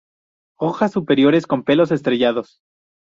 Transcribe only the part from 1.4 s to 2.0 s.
con pelos